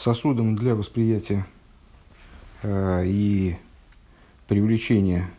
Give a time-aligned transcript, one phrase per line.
[0.00, 1.46] сосудом для восприятия
[2.62, 3.56] э, и
[4.48, 5.30] привлечения,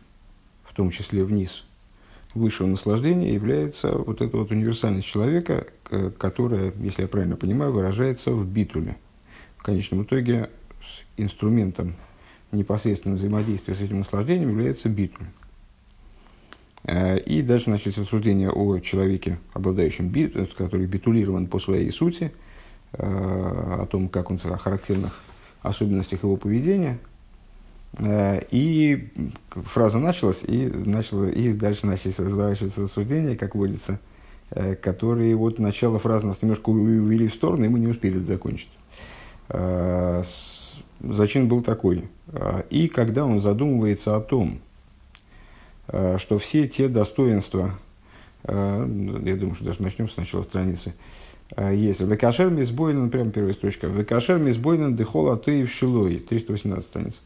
[0.64, 1.66] в том числе вниз,
[2.34, 5.68] высшего наслаждения, является вот эта вот универсальность человека,
[6.18, 8.98] которая, если я правильно понимаю, выражается в битуле.
[9.58, 10.50] В конечном итоге
[10.82, 11.96] с инструментом
[12.52, 15.28] непосредственного взаимодействия с этим наслаждением является битуль.
[16.84, 22.32] Э, и дальше начнется рассуждение о человеке, обладающем бит, который битулирован по своей сути,
[22.94, 25.14] о том, как он о характерных
[25.62, 27.00] особенностях его поведения.
[27.98, 29.10] Э, и
[29.52, 34.00] фраза началась, и, начала, и дальше начались разворачиваться рассуждения, как водится,
[34.82, 38.70] которые вот начало фразы нас немножко увели в сторону, и мы не успели это закончить.
[41.00, 42.10] Зачин был такой.
[42.70, 44.60] И когда он задумывается о том,
[45.92, 47.78] Э, что все те достоинства,
[48.44, 48.88] э,
[49.26, 50.94] я думаю, что даже начнем с начала страницы,
[51.56, 52.02] э, есть.
[52.02, 53.88] Векашер мизбойнен, прямо первая строчка.
[53.88, 57.20] Векашер мизбойнен дехол атеев шилой, 318 страница.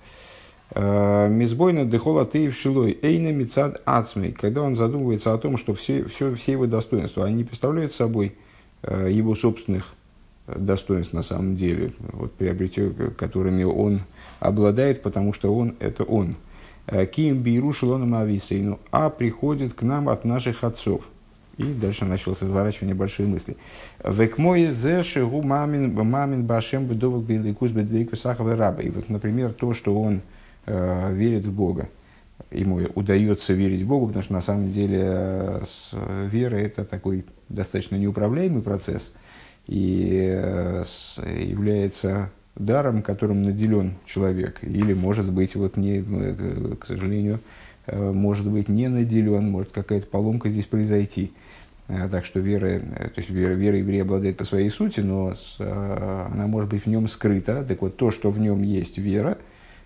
[0.74, 6.34] Мизбойна дехола тейв шилой, эйна мицад ацмей, когда он задумывается о том, что все, все,
[6.34, 8.36] все его достоинства, они представляют собой
[8.84, 9.94] его собственных
[10.48, 12.34] достоинств на самом деле, вот,
[13.16, 14.02] которыми он
[14.40, 16.36] обладает, потому что он– это он.
[16.88, 21.02] Э, Киим биру шелоном ависейну, а приходит к нам от наших отцов.
[21.58, 23.56] И дальше началось разворачивание большой мысли.
[24.04, 28.82] Векмое зе шигу мамин, мамин башем бедовок беликус бедвейку сахавы раба.
[28.82, 30.22] И вот, например, то, что он
[30.66, 31.88] э, верит в Бога.
[32.52, 35.92] Ему удается верить в Бога, потому что на самом деле э, с,
[36.30, 39.14] вера это такой достаточно неуправляемый процесс
[39.68, 46.86] и э, с, является даром, которым наделен человек, или, может быть, вот не, э, к
[46.86, 47.40] сожалению,
[47.88, 51.34] э, может быть, не наделен, может какая-то поломка здесь произойти.
[51.88, 55.58] Э, так что вера, то есть вера, вера еврея обладает по своей сути, но с,
[55.60, 57.64] она может быть в нем скрыта.
[57.64, 59.38] Так вот, то, что в нем есть вера,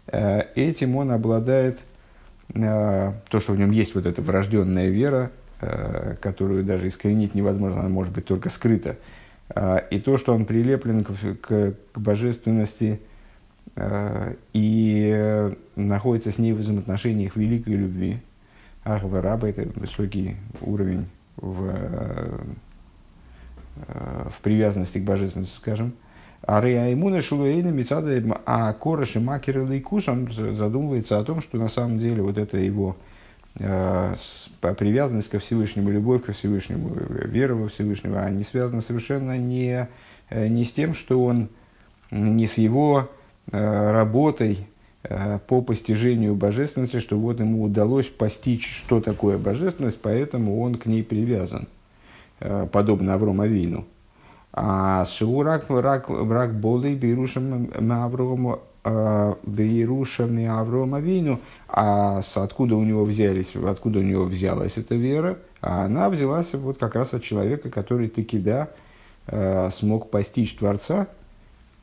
[0.08, 1.80] этим он обладает,
[2.52, 5.30] то, что в нем есть вот эта врожденная вера,
[6.20, 8.98] которую даже искоренить невозможно, она может быть только скрыта.
[9.92, 13.00] И то, что он прилеплен к, к, к божественности
[14.54, 18.18] и находится с ней в взаимоотношениях великой любви.
[18.84, 21.06] Ахва раба– это высокий уровень
[21.42, 21.74] в,
[23.88, 25.94] а, в привязанности к божественности, скажем.
[26.42, 32.00] А Реаймуна Шулуэйна Мицада А Кораши Макер Лейкус, он задумывается о том, что на самом
[32.00, 32.96] деле вот это его
[33.58, 34.16] Э,
[34.62, 36.96] привязанность ко Всевышнему, любовь ко Всевышнему,
[37.26, 39.90] вера во Всевышнего, они связаны совершенно не,
[40.30, 41.50] э, не с тем, что он,
[42.12, 43.10] не с его
[43.52, 44.68] э, работой
[45.48, 51.04] по постижению божественности, что вот ему удалось постичь, что такое божественность, поэтому он к ней
[51.04, 51.68] привязан,
[52.72, 53.86] подобно Аврому Авину.
[54.52, 63.54] А Шиурак враг, враг Болей Берушам Аврому Бейрушами Аврома Авину, а откуда у него взялись,
[63.56, 68.08] откуда у него взялась эта вера, а она взялась вот как раз от человека, который
[68.08, 68.70] таки да,
[69.28, 71.19] э, смог постичь Творца, э,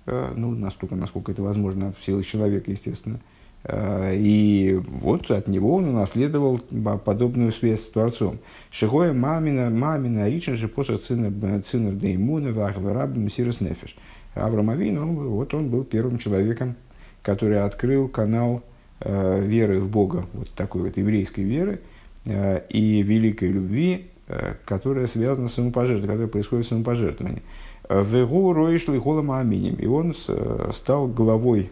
[0.06, 3.19] ну, настолько, насколько это возможно, в силах человека, естественно,
[3.65, 6.59] э, и вот от него он унаследовал
[7.05, 8.39] подобную связь с Творцом.
[8.71, 13.97] Шихоя мамина, мамина рича же после цинер деймуна вахва рабим сирос нефиш.
[14.34, 16.77] Авраам Авин, он, вот он был первым человеком,
[17.22, 18.62] который открыл канал
[19.00, 21.81] э, веры в Бога, вот такой вот еврейской веры
[22.27, 24.16] э, и великой любви, э,
[24.65, 27.43] которая связана с самопожертвованием, которая происходит в самопожертвовании.
[27.89, 29.77] Вегу роишли холома аминим.
[29.77, 31.71] И он э, стал главой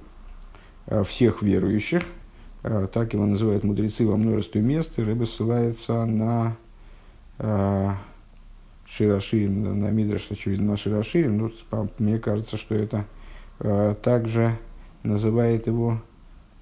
[0.87, 2.05] э, всех верующих,
[2.63, 6.57] э, так его называют мудрецы во множестве мест, рыба ссылается на
[8.87, 11.37] Широширим, на Мидраш, очевидно, на Широширим.
[11.37, 13.07] Ну, мне кажется, что это
[14.03, 14.57] также
[15.05, 16.01] называет его,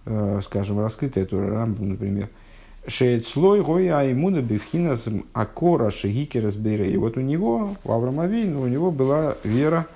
[0.04, 2.28] э, скажем, раскрытая Тора Рамбам, например,
[2.84, 8.66] Шеет слой гоя аймуна бифхинас акора шигикерас И вот у него, у Авраама Вейна, у
[8.66, 9.86] него была вера,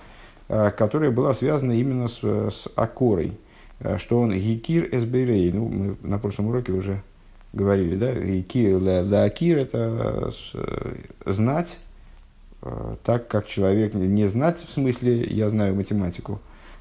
[0.47, 3.33] которая была связана именно с, с акорой,
[3.99, 5.51] что он гикир эсбейрей.
[5.51, 7.03] Ну, мы на прошлом уроке уже
[7.53, 10.31] говорили, да, гикир ла акир это
[11.25, 11.81] знать,
[13.03, 16.41] так как человек не знать в смысле я знаю математику,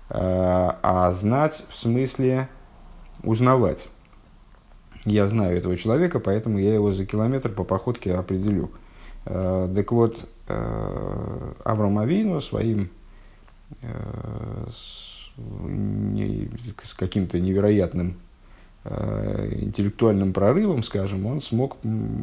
[0.09, 2.47] а знать в смысле
[3.23, 3.89] узнавать.
[5.05, 8.71] Я знаю этого человека, поэтому я его за километр по походке определю.
[9.25, 10.17] Э, так вот,
[10.47, 12.89] э, Авраам Авину своим
[14.71, 15.33] с
[16.95, 18.15] каким-то невероятным
[18.85, 21.77] интеллектуальным прорывом, скажем, он смог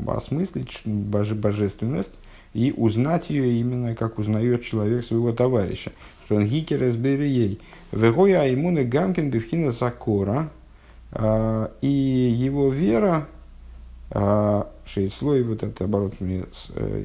[0.06, 2.12] осмыслить боже, божественность
[2.54, 5.92] и узнать ее именно, как узнает человек своего товарища.
[6.24, 7.60] Что он гикер ей.
[7.92, 10.50] Вегоя аймуны гамкин бифхина закора.
[11.14, 13.28] А, и его вера,
[14.10, 16.44] а, шейслой, вот это оборот мне,
[16.74, 17.04] э,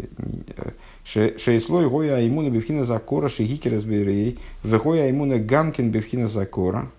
[1.04, 4.40] шейслой гоя аймуна бифхина закора, шигикер ей.
[4.64, 6.90] Вегоя аймуна гамкин бифхина закора.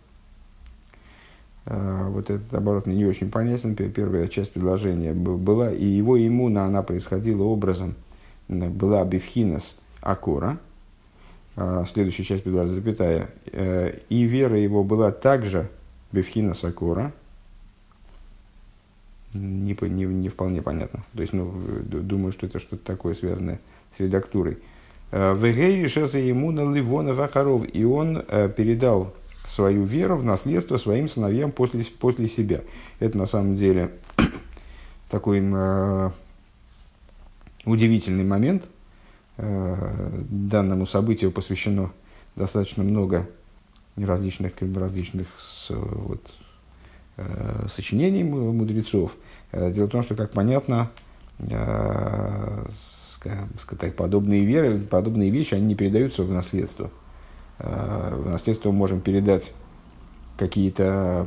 [1.65, 3.75] А, вот этот оборот мне не очень понятен.
[3.75, 7.95] Первая часть предложения была, и его иммуна, она происходила образом,
[8.49, 10.59] была бифхинас акора.
[11.91, 13.31] Следующая часть предложения, запятая.
[13.47, 15.69] Э, и вера его была также
[16.13, 17.13] бифхинас акора.
[19.35, 21.05] Не, не, не вполне понятно.
[21.15, 21.53] То есть, ну,
[21.83, 23.61] думаю, что это что-то такое связанное
[23.97, 24.59] с редактурой.
[25.11, 29.15] Э, Вегей решился ему на Ливона Вахаров, и он э, передал
[29.47, 32.63] свою веру в наследство своим сыновьям после, после себя.
[33.01, 33.91] Это на самом деле
[35.11, 36.11] такой э,
[37.65, 38.65] удивительный момент.
[39.37, 41.93] Э, данному событию посвящено
[42.35, 43.29] достаточно много
[44.05, 46.23] различных, различных с, вот,
[47.17, 49.17] э, сочинений мудрецов.
[49.53, 50.91] Э, дело в том, что, как понятно,
[51.41, 52.67] э,
[53.59, 56.91] сказать, подобные веры, подобные вещи, они не передаются в наследство.
[57.59, 59.53] Э, в наследство мы можем передать
[60.37, 61.27] какие-то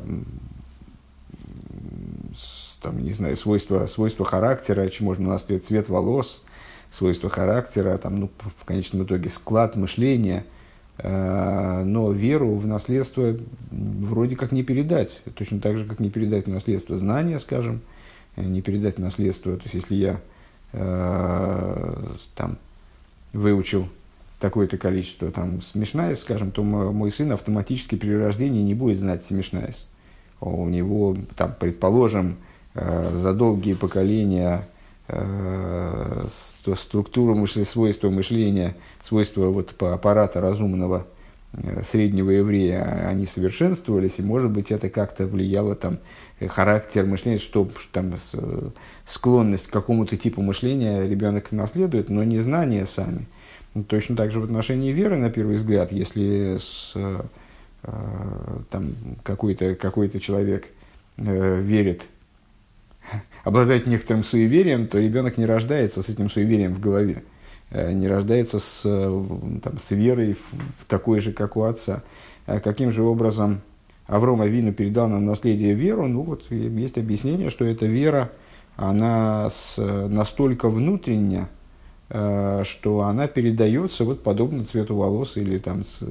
[2.82, 6.42] там, не знаю, свойства, свойства характера, можно наследовать цвет волос,
[6.90, 10.46] свойства характера, там, ну, в конечном итоге склад мышления,
[11.04, 13.36] но веру в наследство
[13.72, 15.24] вроде как не передать.
[15.36, 17.82] Точно так же, как не передать наследство знания, скажем,
[18.36, 19.56] э, не передать наследство.
[19.56, 20.20] То есть, если я
[20.74, 22.58] там,
[23.34, 23.90] выучил
[24.42, 29.88] такое-то количество там смешнаес, скажем, то мой сын автоматически при рождении не будет знать смешнаес.
[30.42, 32.38] У него, там, предположим,
[32.74, 34.68] э, за долгие поколения
[35.12, 36.28] э,
[36.76, 41.06] структура мышления, свойства мышления, свойства вот аппарата разумного
[41.54, 46.00] э, среднего еврея, они совершенствовались, и, может быть, это как-то влияло там
[46.48, 48.14] характер мышления, что там
[49.06, 53.28] склонность к какому-то типу мышления ребенок наследует, но не знания сами–
[53.74, 57.22] ну, точно так же в отношении веры, на первый взгляд, если с, э,
[58.70, 60.68] там, какой-то, какой-то человек
[61.18, 62.04] э, верит,
[63.44, 67.24] обладает некоторым суеверием, то ребенок не рождается с этим суеверием в голове,
[67.70, 69.24] э, не рождается с, э,
[69.64, 72.04] там, с верой в, такой же, как у отца.
[72.46, 73.62] А каким же образом
[74.08, 76.08] Авром Авину передал нам наследие веру?
[76.08, 78.32] Ну вот есть объяснение, что эта вера,
[78.76, 81.50] она с, настолько внутренняя,
[82.14, 86.04] Э, что она передается вот подобно цвету волос или там с,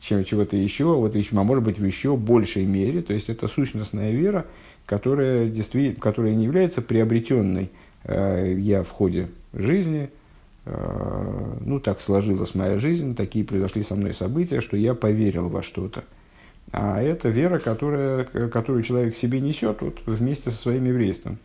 [0.00, 3.02] чем чего-то еще, вот еще, а может быть в еще большей мере.
[3.02, 4.46] То есть это сущностная вера,
[4.88, 7.70] которая, действительно, которая не является приобретенной
[8.04, 10.08] э, я в ходе жизни.
[10.64, 15.62] Э, ну, так сложилась моя жизнь, такие произошли со мной события, что я поверил во
[15.62, 16.04] что-то.
[16.72, 21.36] А это вера, которая, которую человек себе несет вот, вместе со своим еврейством.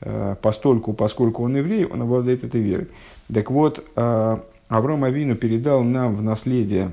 [0.00, 2.86] Э, постольку, поскольку он еврей, он обладает этой верой.
[3.34, 6.92] Так вот, Авраам Авину передал нам в наследие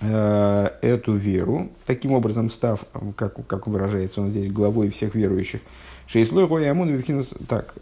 [0.00, 2.84] эту веру, таким образом став,
[3.16, 5.60] как, как выражается он здесь, главой всех верующих.
[6.06, 7.02] Шейслой Гоя Амун
[7.46, 7.74] так,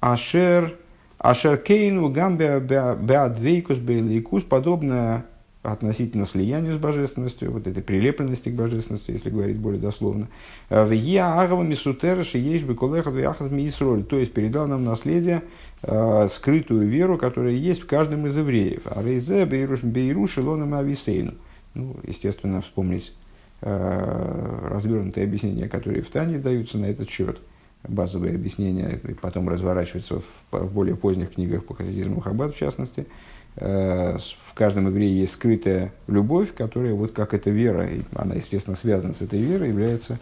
[0.00, 0.76] Ашер,
[1.18, 5.24] Ашер Кейну Гамбе Беадвейкус Бейлейкус, подобное
[5.64, 10.28] относительно слиянию с божественностью, вот этой прилепленности к божественности, если говорить более дословно.
[10.68, 15.42] В Я Агава Мисутераши есть Беколеха Вяхаз Мисроль, то есть передал нам наследие,
[15.82, 18.82] э, скрытую веру, которая есть в каждом из евреев.
[18.84, 21.32] А Рейзе Бейруш Илоном Ависейну.
[21.72, 23.14] Ну, естественно, вспомнить
[23.62, 27.38] э, развернутые объяснения, которые в Тане даются на этот счет
[27.88, 33.10] базовые объяснения, потом разворачиваются в, в более поздних книгах по хасидизму Хаббат, в частности, Э,
[33.56, 39.22] в каждом еврее есть скрытая любовь, которая, вот как эта вера, она, естественно, связана с
[39.22, 40.18] этой верой, является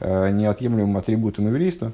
[0.00, 1.92] э, неотъемлемым атрибутом еврейства.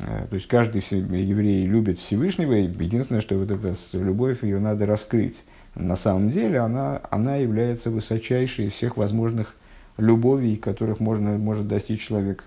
[0.00, 4.86] Э, то есть каждый еврей любит Всевышнего, и единственное, что вот эта любовь, ее надо
[4.86, 5.44] раскрыть.
[5.76, 9.54] На самом деле она, она является высочайшей из всех возможных
[9.98, 12.44] любовей, которых можно, может достичь человек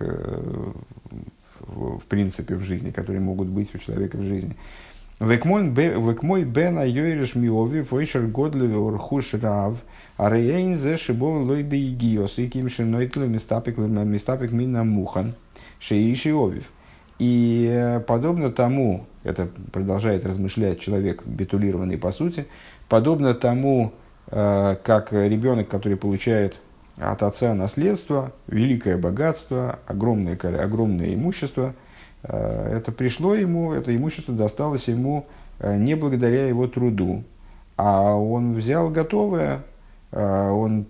[1.60, 4.56] в принципе в жизни, которые могут быть у человека в жизни.
[5.18, 9.78] Векмой бен айойреш миови фойшер годли орхуш рав,
[10.18, 15.32] а рейн зе шибо лой бейгиос, и ким шинойтли мистапик мистапик мина мухан,
[15.80, 16.64] шеиши овив.
[17.18, 22.46] И э, подобно тому, это продолжает размышлять человек, битулированный по сути,
[22.90, 23.92] подобно тому,
[24.26, 26.60] э, как ребенок, который получает
[26.98, 31.74] от отца наследство, великое богатство, огромное, огромное имущество–
[32.28, 35.26] Это пришло ему, это имущество досталось ему
[35.62, 37.22] не благодаря его труду,
[37.76, 39.62] а он взял готовое,
[40.12, 40.86] он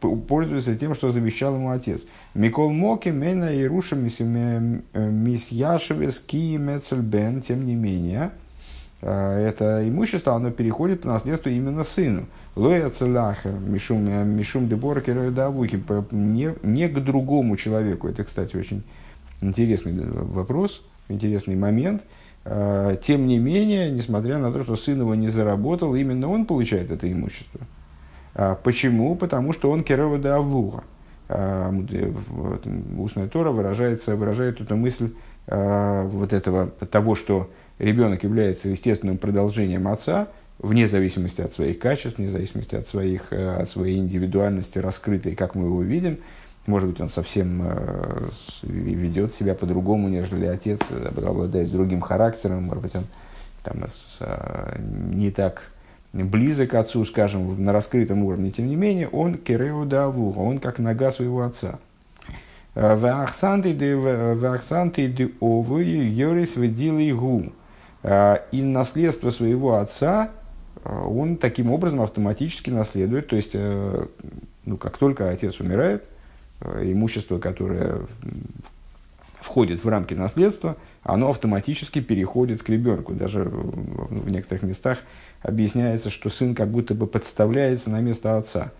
[0.00, 2.04] пользуется тем, что завещал ему отец.
[2.34, 3.94] Микол Моки, Мейна и Руша
[4.94, 8.30] Мисьяшевес Ки Мецельбен, тем не менее,
[9.00, 12.26] это имущество, оно переходит по наследству именно сыну.
[12.56, 14.02] Лоя Целахер, Мишум,
[14.34, 15.78] Мишум Дебора Давуки,
[16.10, 18.08] не, не к другому человеку.
[18.08, 18.82] Это, кстати, очень
[19.40, 22.02] интересный вопрос, интересный момент.
[22.44, 27.10] Тем не менее, несмотря на то, что сын его не заработал, именно он получает это
[27.10, 27.60] имущество.
[28.62, 29.16] Почему?
[29.16, 30.84] Потому что он Керова Давуга.
[32.98, 35.10] Устная Тора выражается, выражает эту мысль
[35.48, 40.28] вот этого, того, что ребенок является естественным продолжением отца,
[40.58, 45.54] вне зависимости от своих качеств, вне зависимости от, своих, э, от своей индивидуальности раскрытой, как
[45.54, 46.18] мы его видим.
[46.66, 48.28] Может быть, он совсем э,
[48.62, 50.80] ведет себя по-другому, нежели отец,
[51.16, 53.04] обладает другим характером, может быть, он
[53.62, 53.84] там,
[54.20, 54.78] э,
[55.12, 55.70] не так
[56.12, 61.12] близок к отцу, скажем, на раскрытом уровне, тем не менее, он кереудаву, он как нога
[61.12, 61.78] своего отца.
[62.74, 63.94] Вахсанты де
[65.40, 67.52] овы ведилы гу.
[68.52, 70.30] И наследство своего отца
[70.86, 73.26] а, он таким образом автоматически наследует.
[73.26, 74.06] То есть, э,
[74.64, 76.06] ну, как только отец умирает, э,
[76.60, 78.00] имущество, которое
[79.40, 83.14] входит в рамки наследства, оно автоматически переходит к ребенку.
[83.14, 84.98] Даже в некоторых местах
[85.42, 88.72] объясняется, что сын как будто бы подставляется на место отца.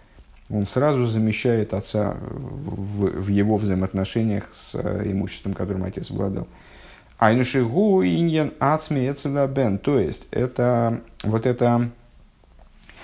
[0.48, 6.46] Он сразу замещает отца в, в его взаимоотношениях с э, имуществом, которым отец обладал.
[7.18, 9.12] Айнушигу иньян ацми
[9.48, 9.78] бен.
[9.78, 11.90] То есть, это вот эта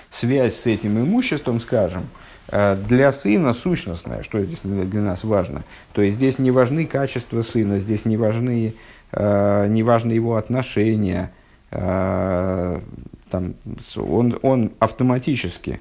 [0.09, 5.63] связь с этим имуществом, скажем, э, для сына сущностная, что здесь для нас важно.
[5.93, 8.73] То есть, здесь не важны качества сына, здесь не важны,
[9.11, 11.31] э, не важны его отношения.
[11.71, 12.79] Э,
[13.29, 13.55] там,
[13.95, 15.79] он, он автоматически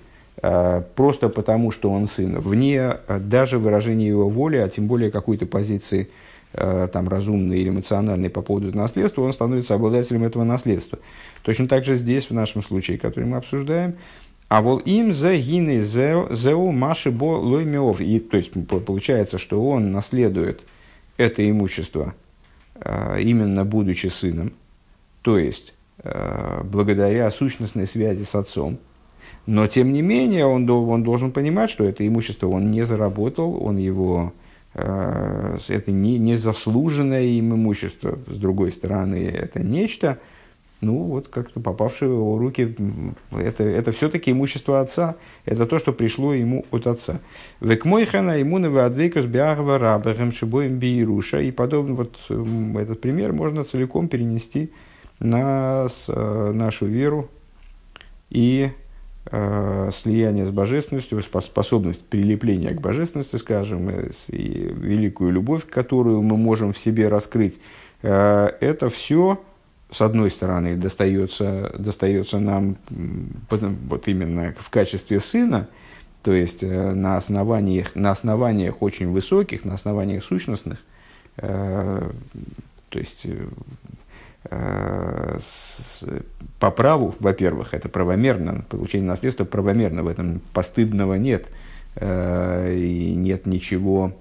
[0.97, 6.09] просто потому, что он сын, вне даже выражения его воли, а тем более какой-то позиции
[6.55, 10.99] Э, там, разумный или эмоциональный по поводу наследства, он становится обладателем этого наследства.
[11.45, 13.95] Точно так же здесь, в нашем случае, который мы обсуждаем,
[14.53, 18.03] а вот им за гины зеу маши бо лоймеов.
[18.03, 20.61] И то есть получается, что он наследует
[21.17, 22.15] это имущество
[22.75, 24.53] э, именно будучи сыном,
[25.23, 25.73] то есть
[26.05, 28.77] э, благодаря сущностной связи с отцом.
[29.47, 33.79] Но тем не менее он, он должен понимать, что это имущество он не заработал, он
[33.79, 34.35] его
[34.75, 40.19] Э, это не, не заслуженное им имущество, с другой стороны, это нечто,
[40.83, 42.77] ну вот как-то попавшее в его руки,
[43.31, 47.21] это, это все-таки имущество отца, это то, что пришло ему от отца.
[47.61, 54.73] Векмойхана ему адвейкус биагва рабахем шибоем и подобно вот этот пример можно целиком перенести
[55.21, 57.31] на э, нашу веру
[58.29, 58.71] и
[59.31, 63.89] э, слияние с божественностью, способность прилепления к божественности, скажем,
[64.29, 67.61] и великую любовь, которую мы можем в себе раскрыть,
[68.03, 69.39] э, это все,
[69.93, 75.69] с одной стороны, достается, достается нам вот именно в качестве сына,
[76.23, 80.79] то есть э, на основаниях, на основаниях очень высоких, на основаниях сущностных,
[81.37, 82.11] э,
[82.89, 83.27] то есть
[84.51, 85.39] Э,
[86.59, 91.49] по праву, во-первых, это правомерно, получение наследства правомерно, в этом постыдного нет,
[91.97, 94.13] э, и нет ничего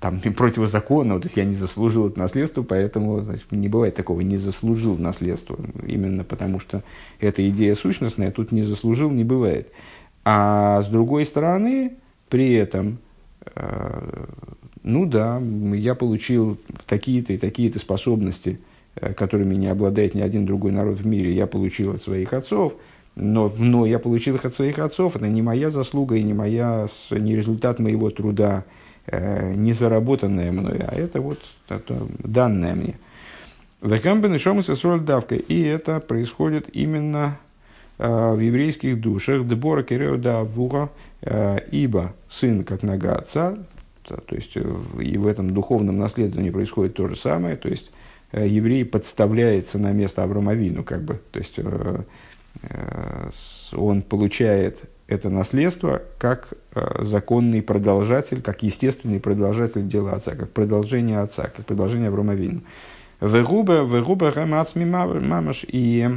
[0.00, 4.36] там противозаконного, то есть я не заслужил это наследство, поэтому значит, не бывает такого, не
[4.36, 6.82] заслужил наследство, именно потому что
[7.20, 9.70] эта идея сущностная, тут не заслужил, не бывает.
[10.24, 11.92] А с другой стороны,
[12.28, 12.98] при этом,
[13.54, 14.24] э,
[14.82, 15.40] ну да,
[15.74, 18.58] я получил такие-то и такие-то способности–
[18.96, 22.74] Э, которыми не обладает ни один другой народ в мире, я получил от своих отцов,
[23.14, 26.86] но, но я получил их от своих отцов, это не моя заслуга и не, моя,
[27.10, 28.64] не результат моего труда,
[29.12, 31.38] не заработанное мной, а это вот
[31.68, 32.98] данное мне.
[33.82, 35.34] Векамбен и шомус давка.
[35.34, 37.38] И это происходит именно
[37.98, 39.48] э, в еврейских душах.
[39.48, 40.90] Дебора керео да вуха,
[41.22, 43.56] э, ибо сын как нога отца,
[44.04, 47.90] то, есть э, и в этом духовном наследовании происходит то же самое, то есть
[48.32, 52.02] Э, еврей подставляется на место Авромовину, как бы, то есть э,
[52.62, 53.30] э,
[53.72, 56.48] он получает это наследство как
[56.98, 62.62] законный продолжатель, как естественный продолжатель дела отца, как продолжение отца, как продолжение Авромовину.
[63.20, 66.08] Вегуба, вегуба рамацми мамаш, и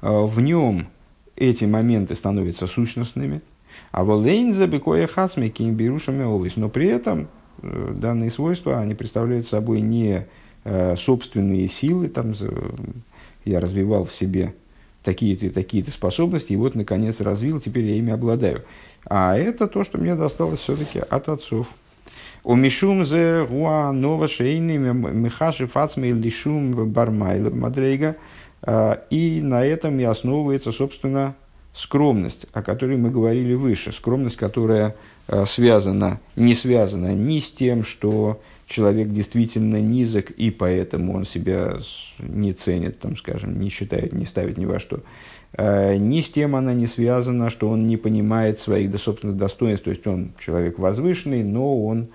[0.00, 0.88] в нем
[1.36, 3.40] эти моменты становятся сущностными,
[3.90, 7.28] а волейн забекоя хацми кимбирушами овис, но при этом
[7.62, 10.26] данные свойства, они представляют собой не
[10.96, 12.34] собственные силы, там,
[13.44, 14.54] я развивал в себе
[15.02, 18.64] такие-то такие-то способности, и вот, наконец, развил, теперь я ими обладаю.
[19.08, 21.68] А это то, что мне досталось все-таки от отцов.
[22.44, 28.16] У Мишум зе гуа нова шейни михаши фацмей лишум бармайла мадрейга.
[28.62, 31.34] А, и на этом и основывается, собственно,
[31.72, 33.92] скромность, о которой мы говорили выше.
[33.92, 34.94] Скромность, которая
[35.26, 41.78] а, связана, не связана ни с тем, что человек действительно низок, и поэтому он себя
[42.18, 45.00] не ценит, там, скажем, не считает, не ставит ни во что.
[45.60, 49.84] А, ни с тем она не связана, что он не понимает своих да, собственных достоинств,
[49.84, 52.08] то есть он человек возвышенный, но он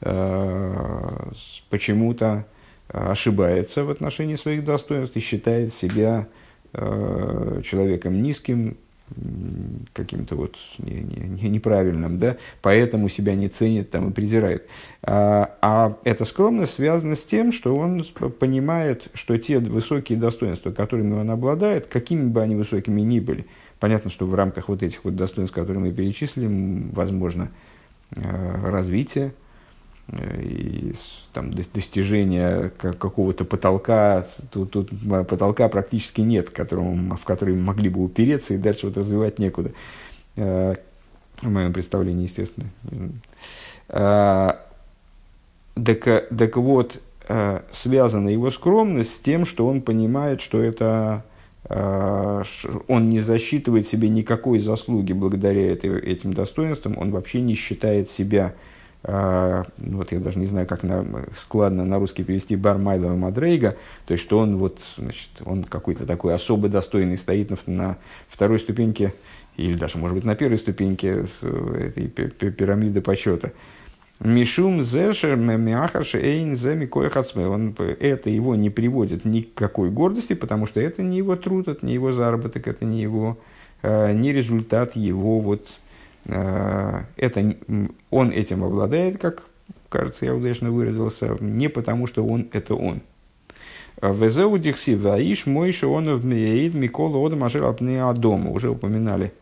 [0.00, 1.30] э,
[1.68, 2.46] почему-то
[2.88, 6.26] ошибается в отношении своих достоинств и считает себя
[6.72, 8.78] э, человеком низким,
[9.92, 14.66] каким-то вот не, не, неправильным, да, поэтому себя не ценит там, и презирает.
[15.02, 18.04] А, а эта скромность связана с тем, что он
[18.38, 23.46] понимает, что те высокие достоинства, которыми он обладает, какими бы они высокими ни были,
[23.78, 27.50] понятно, что в рамках вот этих вот достоинств, которые мы перечислили, возможно
[28.10, 28.20] э,
[28.68, 29.32] развитие,
[30.12, 30.92] и
[31.32, 34.90] там, достижения какого-то потолка, тут, тут
[35.28, 39.72] потолка практически нет, которому, в который могли бы упереться и дальше вот развивать некуда.
[40.36, 40.74] Э,
[41.42, 42.68] в моем представлении, естественно.
[43.88, 44.52] Э,
[45.74, 47.00] так, так вот,
[47.72, 51.24] связана его скромность с тем, что он понимает, что это
[51.68, 58.54] он не засчитывает себе никакой заслуги благодаря этим достоинствам, он вообще не считает себя
[59.08, 63.76] а, ну, вот я даже не знаю, как на, складно на русский перевести Бармайлова Мадрейга,
[64.04, 67.96] то есть, что он вот, значит, он какой-то такой особо достойный стоит на, на
[68.28, 69.14] второй ступеньке,
[69.56, 73.52] или даже, может быть, на первой ступеньке с этой пирамиды почета.
[74.18, 76.90] Мишум зешер мемиахарши эйн земи
[77.46, 81.68] Он это его не приводит ни к какой гордости, потому что это не его труд,
[81.68, 83.38] это не его заработок, это не его,
[83.82, 85.68] э, не результат его вот
[86.28, 87.54] это,
[88.10, 89.44] он этим обладает, как,
[89.88, 93.02] кажется, я удачно выразился, не потому, что он– это он.
[94.02, 98.50] Везеу дихси ваиш мойши он в меид микола одам ашер адома.
[98.50, 99.32] Уже упоминали,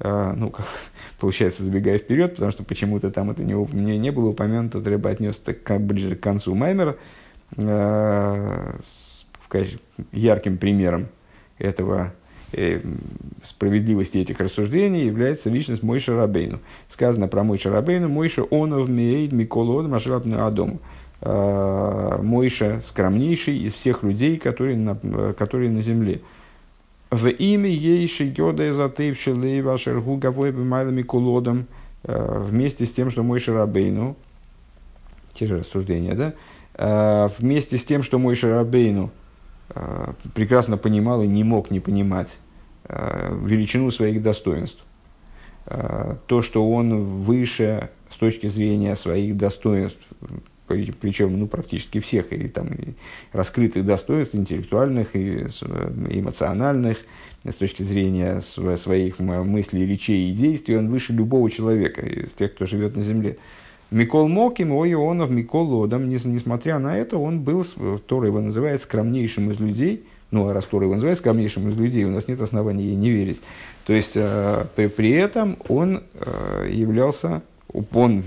[0.00, 0.66] э, ну, как,
[1.20, 5.52] получается, забегая вперед, потому что почему-то там это не, не, не было упомянуто, треба отнести
[5.52, 6.96] как ближе к концу Маймера,
[7.56, 8.72] э,
[10.12, 11.06] ярким примером
[11.58, 12.19] этого Э,
[13.44, 16.58] справедливости этих рассуждений является личность Мойша Рабейну.
[16.88, 20.80] Сказано про Мойша Рабейну, Мойша онов мейд миколод машрабну адому.
[21.22, 24.96] Мойша скромнейший из всех людей, которые на,
[25.34, 26.22] которые на земле.
[27.10, 31.66] В имя ейши йода эзотейв шелей вашер гугавой бимайлами кулодом
[32.04, 34.16] а, вместе с тем, что Мойша Рабейну,
[35.34, 36.34] те же рассуждения, да,
[36.74, 39.19] а, вместе с тем, что Мойша Рабейну– Э,
[40.34, 42.38] прекрасно понимал и не мог не понимать
[42.84, 44.84] э, величину своих достоинств.
[45.66, 50.00] Э, то, что он выше с точки зрения своих достоинств,
[50.66, 52.94] причем ну, практически всех, и, там, и
[53.32, 55.46] раскрытых достоинств, интеллектуальных и
[56.10, 56.98] эмоциональных,
[57.44, 62.66] с точки зрения своих мыслей, речей и действий, он выше любого человека из тех, кто
[62.66, 63.38] живет на Земле.
[63.90, 67.64] Микол Моким, о Ионов, Микол Лодом, несмотря на это, он был,
[68.06, 72.04] Тора его называет скромнейшим из людей, ну, а раз Тора его называет скромнейшим из людей,
[72.04, 73.40] у нас нет оснований ей не верить.
[73.84, 77.42] То есть, э, при, при этом он э, являлся,
[77.92, 78.22] он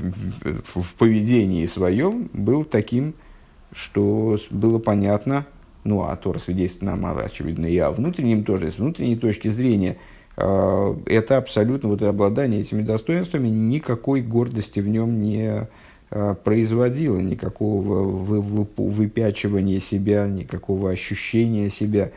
[0.76, 3.14] в, поведении своем был таким,
[3.72, 5.46] что было понятно,
[5.86, 9.98] ну, а Тора свидетельствует нам, очевидно, и о внутреннем тоже, с внутренней точки зрения–
[10.36, 15.68] это абсолютно, вот обладание этими достоинствами никакой гордости в нем не
[16.16, 18.04] а, производило, никакого
[18.78, 22.12] выпячивания себя, никакого ощущения себя.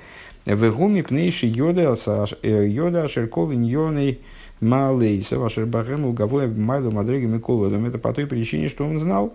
[0.45, 4.21] Вегуми пнейши э, йода ашеркол иньоной
[4.61, 7.87] малый савашербахем уговой майлу мадреги миколодом.
[7.87, 9.35] Это по той причине, что он знал,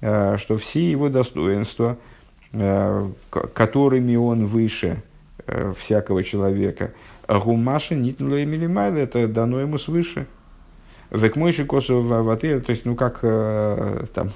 [0.00, 1.96] а, что все его достоинства,
[3.30, 5.02] которыми он выше
[5.46, 6.92] э, всякого человека–
[7.28, 10.26] Гумаши нитнула Эмилимайла, это дано ему свыше.
[11.10, 14.30] Векмойши косу ватер, то есть, ну как э, там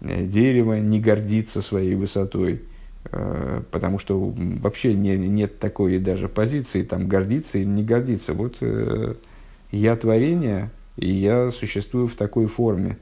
[0.00, 2.62] дерево не гордится своей высотой,
[3.10, 8.32] э, потому что вообще не, нет такой даже позиции, там гордиться или не гордиться.
[8.32, 9.14] Вот э,
[9.70, 12.98] я творение, и я существую в такой форме.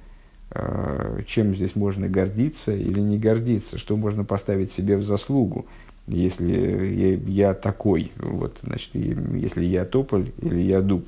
[1.26, 3.78] Чем здесь можно гордиться или не гордиться?
[3.78, 5.64] Что можно поставить себе в заслугу?
[6.06, 11.06] Если я, я такой, вот, значит, если я тополь или я дуб.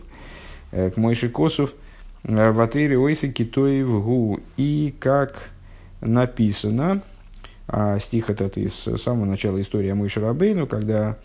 [0.72, 1.72] Э, к Мойши Косов,
[2.24, 4.40] э, в Атыре Ойсы Китоев Гу.
[4.56, 5.50] И как
[6.00, 7.02] написано,
[7.66, 11.18] а стих этот из самого начала истории о Мойше Рабейну, когда,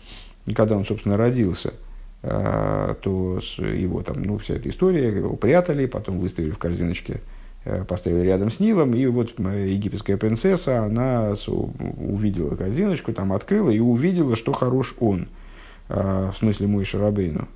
[0.54, 1.74] когда он, собственно, родился,
[2.22, 8.26] то его там, ну, вся эта история, его прятали, потом выставили в корзиночке Э, поставили
[8.26, 14.52] рядом с Нилом, и вот египетская принцесса, она увидела корзиночку, там открыла и увидела, что
[14.52, 15.28] хорош он,
[15.88, 17.48] э, в смысле мой Шарабейну.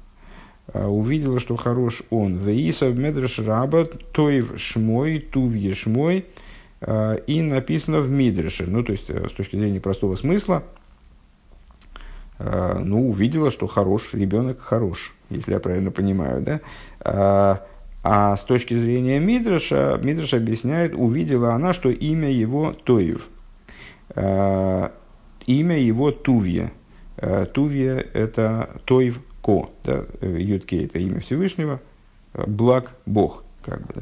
[0.73, 2.37] Э, увидела, что хорош он.
[2.37, 6.27] Веисав медреш раба тоев шмой, тувье шмой,
[7.27, 8.67] и написано в Мидреше.
[8.67, 10.65] Ну, то есть, с точки зрения простого смысла,
[12.39, 16.43] ну, увидела, что хорош, ребенок хорош, если я правильно понимаю,
[17.01, 17.67] да
[18.07, 23.29] а с точки зрения Мидраша, Мидраш объясняет, увидела она, что имя его Тоев.
[24.11, 24.91] Э,
[25.47, 26.71] имя его Тувья.
[27.17, 29.71] Э, Тувья– это Тоев Ко.
[29.85, 30.05] Да?
[30.21, 31.81] Ютке– это имя Всевышнего.
[32.35, 33.95] Благ Бог, как бы,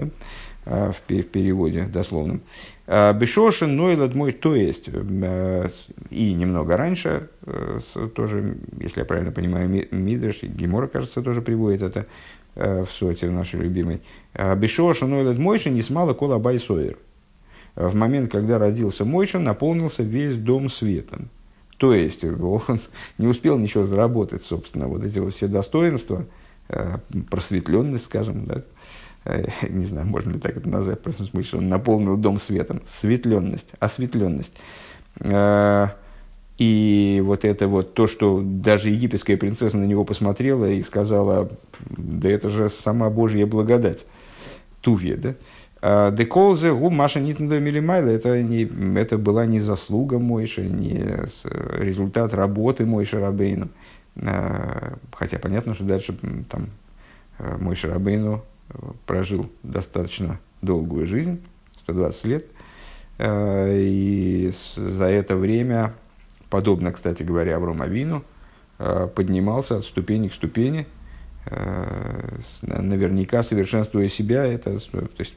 [0.65, 0.93] да?
[0.93, 2.41] в, переводе дословном.
[2.88, 7.29] Бешошин Нойлад мой, то есть, и немного раньше,
[8.15, 13.61] тоже, если я правильно понимаю, Мидраш, Гемора, кажется, тоже приводит это, Э, в соте нашей
[13.61, 14.03] любимой.
[14.35, 16.99] «А Бешоша Нойлед Мойша не смала кола байсоер.
[17.75, 21.31] В момент, когда родился Мойша, наполнился весь дом светом.
[21.79, 22.81] То есть, он
[23.19, 26.27] не успел ничего заработать, собственно, вот эти вот все достоинства,
[26.69, 26.99] э,
[27.31, 28.62] просветленность, скажем, да,
[29.25, 32.83] э, не знаю, можно ли так это назвать, в смысле, что он наполнил дом светом,
[32.87, 34.55] светленность, осветленность.
[36.64, 41.51] И вот это вот то, что даже египетская принцесса на него посмотрела и сказала,
[41.90, 44.07] да это же сама Божья благодать,
[44.81, 45.35] Тувья, да?
[45.81, 51.05] А, Деколзе гу Маша Нитнда Милимайла, это, не, это была не заслуга Мойши, не
[51.83, 53.68] результат работы Мойши Рабейну.
[54.25, 56.14] А, хотя понятно, что дальше
[56.48, 56.68] там
[57.40, 58.44] а, Мойши Рабейну
[59.05, 61.42] прожил достаточно долгую жизнь,
[61.83, 62.46] 120 лет,
[63.20, 65.92] и за это время
[66.53, 68.25] подобно, кстати говоря, Аврому Авину,
[68.79, 70.85] э, поднимался от ступени к ступени,
[71.47, 75.35] э, наверняка совершенствуя себя, это то есть,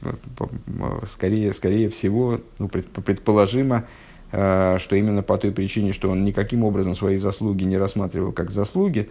[1.06, 3.86] скорее, скорее всего, ну, предположимо,
[4.30, 8.50] э, что именно по той причине, что он никаким образом свои заслуги не рассматривал как
[8.50, 9.08] заслуги,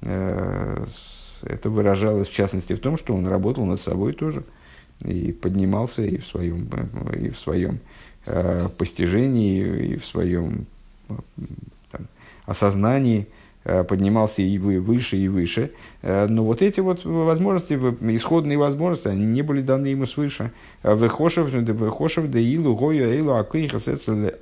[0.00, 4.42] это выражалось в частности в том, что он работал над собой тоже
[5.04, 6.68] и поднимался и в своем,
[7.16, 7.78] и в своем
[8.76, 10.66] постижении, и в своем
[11.90, 12.06] там,
[12.44, 13.26] осознании
[13.64, 15.72] э, поднимался и вы, выше и выше.
[16.02, 20.52] Э, но вот эти вот возможности, исходные возможности, они не были даны ему свыше.
[20.82, 23.34] Э, выхошев, выхошев, да илу, гою, илу,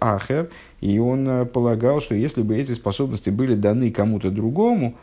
[0.00, 0.50] ахер.
[0.80, 4.94] И он полагал, что если бы эти способности были даны кому-то другому,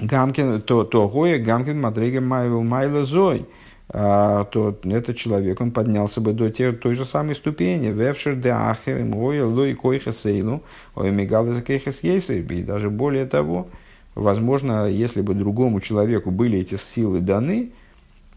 [0.00, 3.46] Гамкин, то, то Гоя Гамкин Мадрига Майла Зой–
[3.90, 7.88] то этот человек, он поднялся бы до те, той же самой ступени.
[7.88, 10.62] Вевшер де ахер, ой, лой койха сейлу,
[10.94, 11.10] ой,
[11.62, 13.68] кейхас И даже более того,
[14.14, 17.70] возможно, если бы другому человеку были эти силы даны,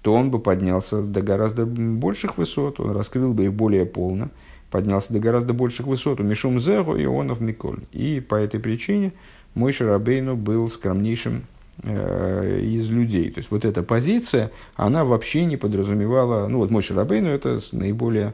[0.02, 4.30] то он бы поднялся до гораздо больших высот, он раскрыл бы их более полно,
[4.72, 6.20] поднялся до гораздо больших высот.
[6.20, 7.82] У Мишум Зеру и Онов Миколь.
[7.92, 9.12] И по этой причине
[9.54, 11.44] мой Шарабейну был скромнейшим
[11.84, 13.32] из людей.
[13.32, 18.34] То есть вот эта позиция, она вообще не подразумевала, ну вот мой Шарабейну это наиболее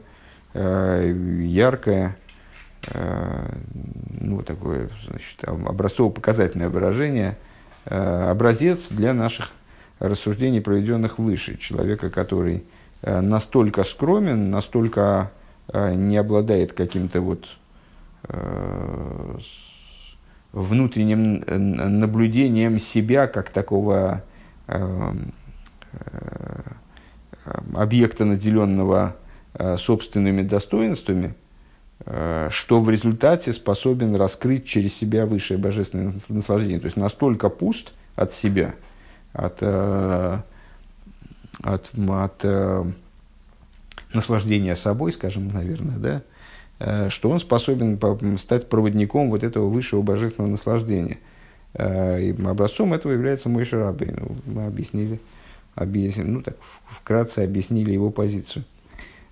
[0.54, 2.16] э, яркое,
[2.88, 3.56] э,
[4.20, 7.38] ну такое значит, образцово-показательное выражение,
[7.86, 9.50] э, образец для наших
[9.98, 11.56] рассуждений, проведенных выше.
[11.58, 12.64] Человека, который
[13.02, 15.32] э, настолько скромен, настолько
[15.68, 17.46] э, не обладает каким-то вот
[18.24, 19.38] э,
[20.52, 24.22] внутренним э, наблюдением себя как такого
[24.66, 25.12] э,
[25.92, 26.62] э,
[27.74, 29.16] объекта, наделенного
[29.78, 31.34] собственными достоинствами,
[32.04, 36.78] что в результате способен раскрыть через себя высшее божественное наслаждение.
[36.78, 38.74] То есть настолько пуст от себя,
[39.32, 40.46] от, от,
[41.62, 42.46] от
[44.12, 46.22] наслаждения собой, скажем, наверное, да,
[46.78, 47.98] что он способен
[48.38, 51.18] стать проводником вот этого высшего божественного наслаждения.
[51.74, 54.14] Э, и образцом этого является мой Шарабей.
[54.16, 55.20] Ну, мы объяснили,
[55.74, 56.56] объяснили, ну так
[56.88, 58.64] вкратце объяснили его позицию.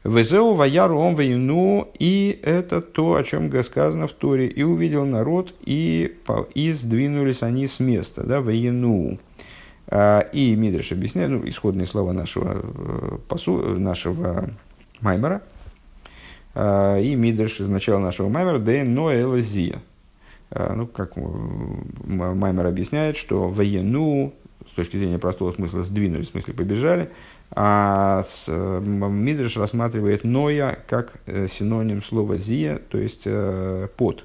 [0.04, 4.46] Везеу ваяру он вейну, и это то, о чем сказано в Торе.
[4.46, 6.16] И увидел народ, и,
[6.54, 9.18] и сдвинулись они с места, да, вейну.
[9.88, 14.50] Э, и Мидриш объясняет, ну, исходные слова нашего, посу, нашего
[15.00, 15.55] Маймера– а,
[16.56, 19.82] и Мидрш из начала нашего Маймера Дэн Ноэлазия.
[20.50, 24.32] А, ну, как Маймер объясняет, что воену,
[24.66, 27.10] с точки зрения простого смысла сдвинулись, в смысле побежали,
[27.50, 33.26] а с, Мидриш рассматривает Ноя как синоним слова зия, то есть
[33.96, 34.24] пот,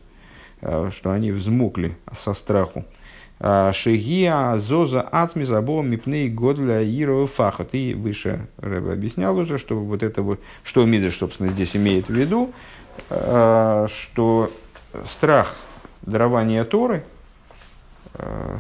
[0.92, 2.86] что они взмокли со страху.
[3.74, 7.74] Шегия зоза ацми забо мипней годля ирова фахат.
[7.74, 12.14] И выше Рэбе объяснял уже, что вот это вот, что Мидриш, собственно, здесь имеет в
[12.14, 12.52] виду,
[13.08, 14.52] что
[15.06, 15.56] страх
[16.04, 17.04] дарования Торы,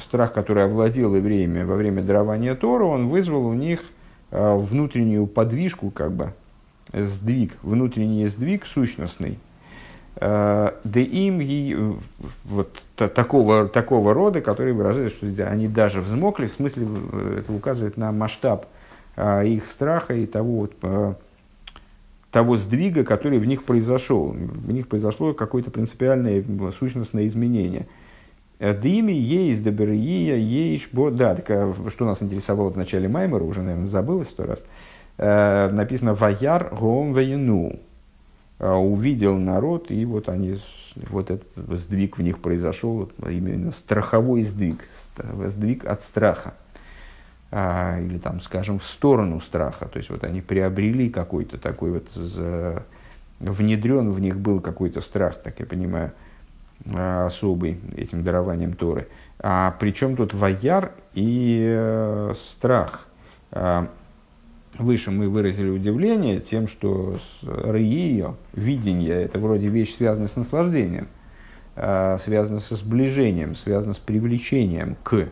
[0.04, 3.84] страх, который овладел евреями во время дарования Торы, он вызвал у них
[4.32, 6.34] внутреннюю подвижку, как бы,
[6.92, 9.38] сдвиг, внутренний сдвиг сущностный–
[10.20, 12.02] да им
[12.44, 16.88] вот такого, такого рода, который выражает, что они даже взмокли, в смысле
[17.40, 18.68] это указывает на масштаб
[19.16, 21.18] а, их страха и того, вот,
[22.32, 24.28] того сдвига, который в них произошел.
[24.30, 26.44] В них произошло какое-то принципиальное
[26.78, 27.88] сущностное изменение.
[28.60, 31.10] Дими есть добрия, есть бо...
[31.10, 34.64] Да, так, а что нас интересовало в начале Маймера, уже, наверное, забылось сто раз.
[35.18, 37.80] Э, написано «Ваяр гом вейну».
[38.64, 40.60] А, увидел народ, и вот они,
[40.96, 41.48] вот этот
[41.80, 44.88] сдвиг в них произошел, именно страховой сдвиг,
[45.48, 46.54] сдвиг от страха.
[47.50, 49.88] А, или там, скажем, в сторону страха.
[49.88, 52.08] То есть вот они приобрели какой-то такой вот,
[53.40, 56.12] внедрен в них был какой-то страх, так я понимаю,
[56.94, 59.08] а, особый этим дарованием Торы.
[59.40, 63.08] А причем тут вояр и э, страх.
[64.82, 71.08] А, Выше мы выразили удивление тем, что рыио, видение, это вроде вещь, связанная с наслаждением,
[71.76, 75.30] а, связана со сближением, связана с привлечением к.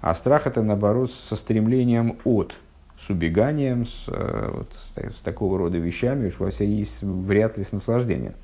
[0.00, 2.54] А страх это, наоборот, со стремлением от,
[2.98, 7.58] с убеганием, с, э, вот, с, с такого рода вещами, уж во все есть вряд
[7.58, 8.34] ли с наслаждением.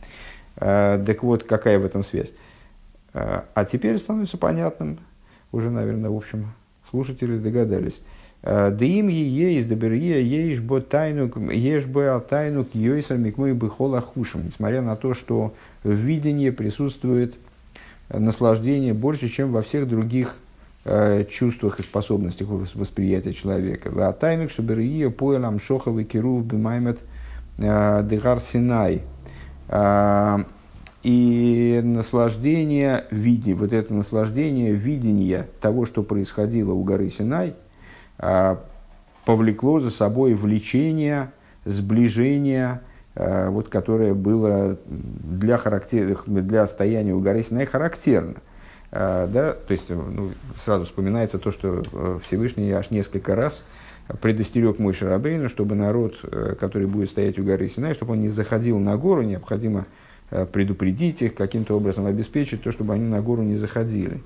[0.57, 2.33] А, так вот, какая в этом связь?
[3.13, 4.99] А теперь становится понятным,
[5.51, 6.53] уже, наверное, в общем,
[6.91, 7.99] слушатели догадались,
[8.47, 14.43] Дим е из доберия ешь бо тайну, ешь бо тайну к йойсер микмой бы хушем.
[14.45, 17.35] Несмотря на то, что в видении присутствует
[18.09, 20.37] наслаждение больше, чем во всех других
[20.85, 23.91] э, чувствах и способностях восприятия человека.
[23.97, 27.01] А тайну, что берия поэлам шоховый кирув бимаймет
[27.59, 29.03] э, дегар синай.
[29.69, 30.39] Э,
[31.03, 37.55] и наслаждение види, вот это наслаждение видения того, что происходило у горы Синай–
[39.25, 41.31] повлекло за собой влечение,
[41.65, 42.81] сближение,
[43.17, 46.19] а, вот, которое было для, характер...
[46.27, 48.37] для стояния у горы Синай характерно.
[48.93, 49.53] А, да?
[49.53, 53.65] То есть ну, сразу вспоминается то, что э, Всевышний аж несколько раз
[54.21, 58.29] предостерег мой Шарабейну, чтобы народ, э, который будет стоять у горы Синай, чтобы он не
[58.29, 59.87] заходил на гору, необходимо
[60.31, 64.23] э, предупредить их, каким-то образом обеспечить то, чтобы они на гору не заходили.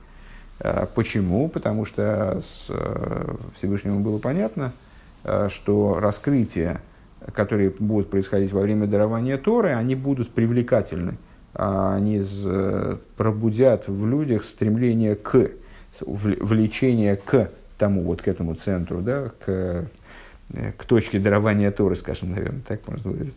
[0.60, 1.48] Э, почему?
[1.48, 4.72] Потому что с э, Всевышнему было понятно,
[5.24, 6.80] э, что раскрытия,
[7.32, 11.16] которые будут происходить во время дарования Торы, они будут привлекательны.
[11.52, 12.22] А они
[13.16, 15.50] пробудят в людях стремление к,
[16.00, 19.86] влечение к тому, вот к этому центру, да, к,
[20.76, 23.34] к точке дарования Торы, скажем, наверное, так можно выразить.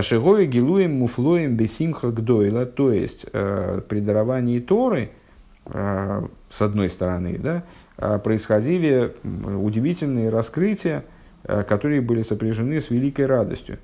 [0.00, 2.64] Шигой, гилуем, муфлоем, бесимха, гдойла.
[2.64, 5.10] То есть, при даровании Торы–
[5.64, 7.62] с одной стороны, да,
[7.96, 11.04] а происходили удивительные раскрытия,
[11.44, 13.78] э, которые были сопряжены с великой радостью.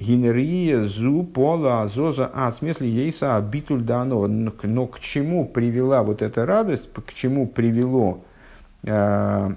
[0.00, 4.26] Генерия, зу, пола, азоза, а, в смысле, ейса, битуль дано.
[4.26, 8.24] Но к чему привела вот эта радость, к чему привело,
[8.84, 9.54] э,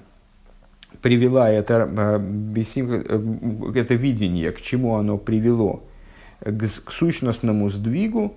[1.01, 5.83] привела это, э, это видение, к чему оно привело?
[6.41, 8.35] К, к сущностному сдвигу,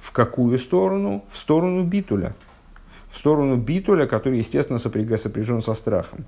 [0.00, 1.24] в какую сторону?
[1.30, 2.34] В сторону битуля.
[3.10, 6.24] В сторону битуля, который, естественно, сопряжен со страхом,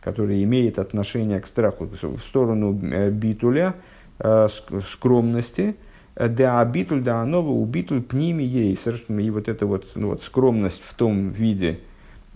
[0.00, 1.86] который имеет отношение к страху.
[1.86, 3.74] В сторону э, битуля,
[4.18, 4.48] э,
[4.90, 5.76] скромности,
[6.16, 8.74] да битуль, да нового у битуль пними ей.
[8.74, 11.80] И вот эта вот, ну, вот скромность в том виде,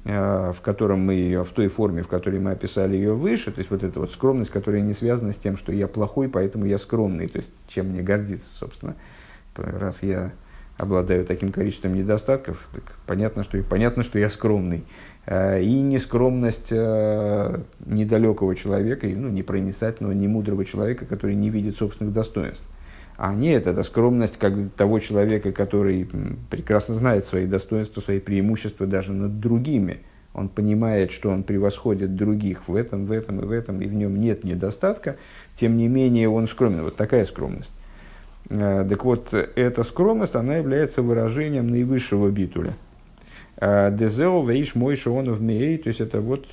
[0.05, 3.59] э, в котором мы ее, в той форме, в которой мы описали ее выше, то
[3.59, 6.79] есть вот эта вот скромность, которая не связана с тем, что я плохой, поэтому я
[6.79, 8.97] скромный, то есть чем мне гордиться, собственно,
[9.57, 10.33] раз я
[10.81, 14.85] обладаю таким количеством недостатков, так понятно, что, понятно, что я скромный.
[15.27, 22.14] Э, и нескромность э, недалекого человека, ну, непроницательного, не мудрого человека, который не видит собственных
[22.14, 22.64] достоинств.
[23.19, 26.09] А нет, это скромность как того человека, который
[26.49, 29.99] прекрасно знает свои достоинства, свои преимущества даже над другими.
[30.33, 33.93] Он понимает, что он превосходит других в этом, в этом и в этом, и в
[33.93, 35.16] нем нет недостатка.
[35.57, 36.85] Тем не менее, он скромен.
[36.85, 37.73] Вот такая скромность.
[38.50, 42.74] Э, так вот, эта скромность, она является выражением наивысшего битуля.
[43.60, 46.46] Дезео вейш мой шионов мей, то есть это вот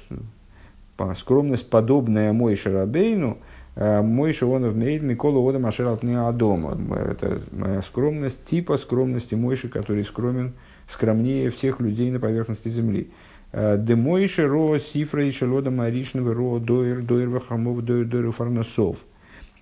[1.15, 3.37] скромность, подобная мой шарабейну,
[3.77, 6.77] мой шионов мей Микола Ода Машер Адома.
[6.93, 10.53] Это моя скромность, типа скромности Мойши, который скромен,
[10.89, 13.11] скромнее всех людей на поверхности земли.
[13.53, 18.97] Демойши ро сифра и шелода маришного ро доир доир вахамов доир доир фарнасов.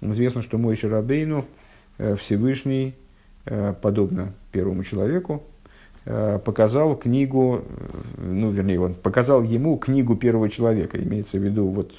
[0.02, 1.46] Известно, что мой Шарабейну
[1.98, 2.96] Всевышний,
[3.82, 5.44] подобно первому человеку,
[6.04, 7.64] показал книгу,
[8.18, 11.94] ну, вернее, он показал ему книгу первого человека, имеется в виду, вот,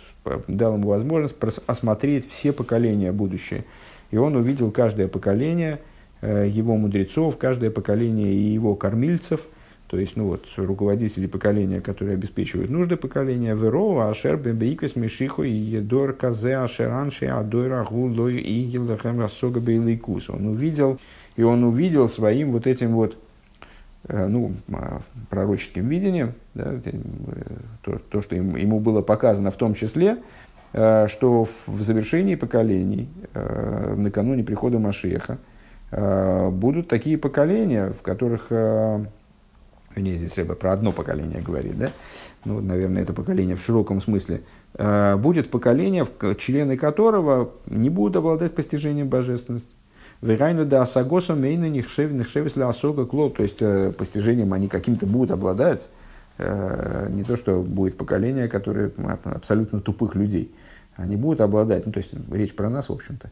[0.48, 3.64] дал ему возможность осмотреть все поколения будущее.
[4.10, 5.80] И он увидел каждое поколение
[6.22, 9.40] его мудрецов, каждое поколение и его кормильцев–
[9.88, 15.50] то есть, ну вот, руководители поколения, которые обеспечивают нужды поколения, Верова, Ашер, Бебейквес, Мишиху, и
[15.50, 18.34] Едор, Казе, Ашеранши, Адой, Рагу, Лой,
[18.78, 20.28] Лахем, Рассога, Бейлейкус.
[20.30, 20.98] Он увидел,
[21.36, 23.16] и он увидел своим вот этим вот,
[24.08, 26.74] э, ну, а, пророческим видением, да,
[27.82, 30.16] то, то, что ему было показано в том числе,
[30.72, 35.38] э, что в завершении поколений, э, накануне прихода Машеха,
[35.88, 38.50] будут такие поколения, в которых
[40.00, 41.90] не здесь Рэба про одно поколение говорит, да?
[42.44, 44.42] Ну, наверное, это поколение в широком смысле.
[44.74, 46.06] Э, будет поколение,
[46.38, 49.70] члены которого не будут обладать постижением божественности.
[50.22, 53.30] Верайну да асагоса мейна нихшевных шевесли асога кло.
[53.30, 55.88] То есть, э, постижением они каким-то будут обладать.
[56.38, 58.92] Э, не то, что будет поколение, которое
[59.24, 60.54] абсолютно тупых людей.
[60.96, 63.30] Они будут обладать, ну, то есть, речь про нас, в общем-то.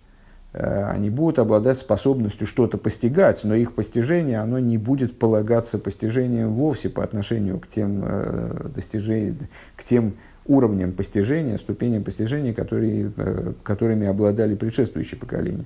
[0.55, 6.53] Э, они будут обладать способностью что-то постигать, но их постижение оно не будет полагаться постижением
[6.53, 9.37] вовсе по отношению к тем, э, достижениям,
[9.77, 10.13] к тем
[10.47, 15.65] уровням постижения, ступеням постижения, которые, э, которыми обладали предшествующие поколения.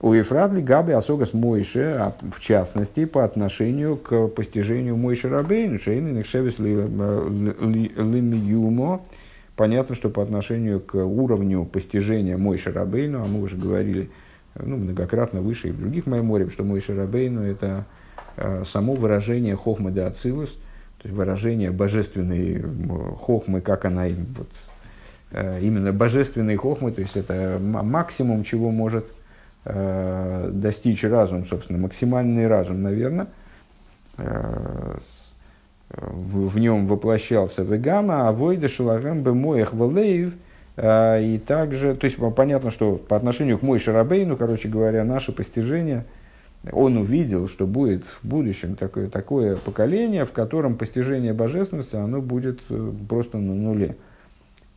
[0.00, 6.16] У Ефрадли Габи Асогас Мойше, а в частности, по отношению к постижению Мойше Рабейну, Шейн
[6.16, 7.40] Нехшевис Лимиюмо,
[9.56, 14.10] Понятно, что по отношению к уровню постижения мой Шарабейну, а мы уже говорили
[14.54, 17.84] ну, многократно выше и в других Майморем, что мой Шарабейну– это
[18.36, 20.50] э, само выражение хохмы де ацилус,
[20.98, 22.62] то есть выражение божественной
[23.20, 24.48] хохмы, как она вот,
[25.32, 29.04] э, именно божественной хохмы, то есть это максимум, чего может
[29.64, 33.26] э, достичь разум, собственно, максимальный разум, наверное,
[34.16, 34.96] э,
[35.96, 40.32] в, нем воплощался вегама, а войда шалахем бы моих валеев,
[40.76, 45.32] а, и также, то есть понятно, что по отношению к мой Шарабейну, короче говоря, наше
[45.32, 46.04] постижение,
[46.70, 52.60] он увидел, что будет в будущем такое, такое поколение, в котором постижение божественности, оно будет
[52.70, 53.96] э, просто на нуле.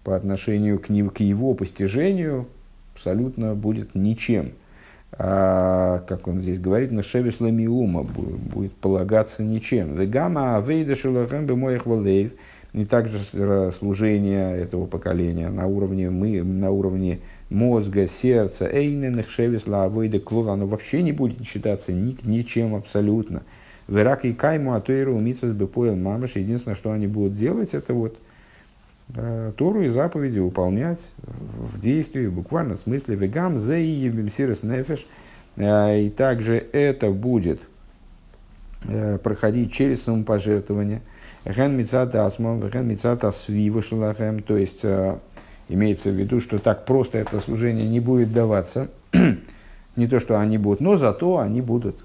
[0.04, 2.47] По отношению к, к его постижению
[2.93, 4.54] абсолютно будет ничем
[5.17, 9.95] как он здесь говорит, на шевис ламиума будет полагаться ничем.
[9.95, 12.32] Вегама авейда шелахем моих валеев.
[12.73, 13.19] И также
[13.80, 20.54] служение этого поколения на уровне, мы, на уровне мозга, сердца, эйненных шевис ла авейда клула,
[20.54, 23.43] оно вообще не будет считаться ни, ничем абсолютно.
[23.88, 26.36] Верак и кайму атуэру бы поел мамаш.
[26.36, 28.17] Единственное, что они будут делать, это вот
[29.13, 31.12] Э, Тору и заповеди выполнять
[31.65, 33.15] в действии, в буквальном смысле.
[33.15, 35.06] Вегам зеи сирос нефеш.
[35.56, 37.62] Э, и также это будет
[38.88, 41.01] э, проходить через самопожертвование.
[41.45, 44.41] Ген мицата асмом, ген мицата свива шалахем.
[44.41, 44.84] То есть,
[45.69, 48.89] имеется в виду, что так просто это служение не будет даваться.
[49.95, 51.97] не то, что они будут, но зато они будут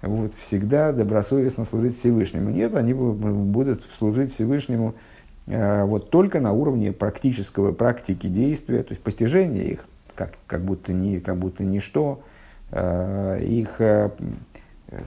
[0.00, 2.50] вот, всегда добросовестно служить Всевышнему.
[2.50, 5.13] Нет, они будут служить Всевышнему Э,
[5.46, 11.20] вот только на уровне практического, практики действия, то есть постижения их, как, как, будто, не,
[11.20, 12.22] как будто ничто,
[12.70, 14.10] э, их э,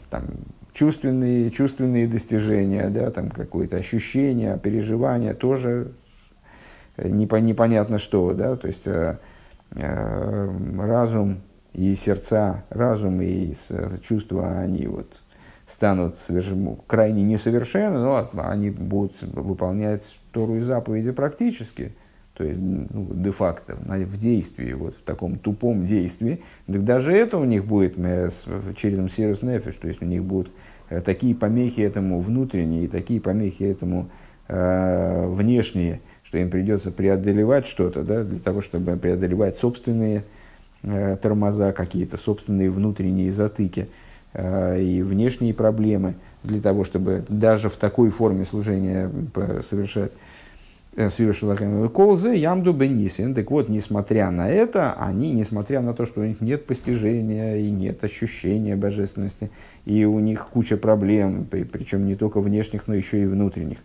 [0.10, 0.26] там,
[0.74, 5.92] чувственные, чувственные достижения, да, там какое-то ощущение, переживание, тоже
[6.98, 8.88] непонятно что, да, то есть
[9.72, 11.42] разум
[11.74, 13.54] и сердца, разум и
[14.04, 15.08] чувства, они вот
[15.68, 16.48] станут соверш...
[16.88, 21.94] крайне несовершенны, но они будут выполнять Тору и заповеди практически,
[22.34, 27.46] то есть ну, де-факто, в действии, вот в таком тупом действии, так даже это у
[27.46, 27.96] них будет
[28.78, 30.52] через Мсирус Нефиш, то есть у них будут
[30.90, 34.10] э, такие помехи этому внутренние и такие помехи этому
[34.48, 40.24] э, внешние, что им придется преодолевать что-то, да, для того, чтобы преодолевать собственные
[40.84, 43.88] э, тормоза, какие-то собственные внутренние затыки.
[44.34, 46.16] Э, и внешние проблемы
[46.48, 49.12] для того, чтобы даже в такой форме служения
[49.70, 50.14] совершать.
[51.10, 53.36] Свивашилахем Колзе, Ямду Бенисин.
[53.36, 57.70] Так вот, несмотря на это, они, несмотря на то, что у них нет постижения и
[57.70, 59.52] нет ощущения божественности,
[59.86, 63.78] и у них куча проблем, причем не только внешних, но еще и внутренних,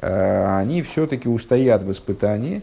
[0.00, 2.62] они все-таки устоят в испытании